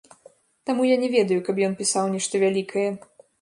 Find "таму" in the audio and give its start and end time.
0.69-0.87